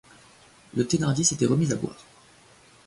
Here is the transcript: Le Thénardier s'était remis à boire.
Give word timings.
Le 0.75 0.87
Thénardier 0.87 1.23
s'était 1.23 1.45
remis 1.45 1.71
à 1.71 1.75
boire. 1.75 2.03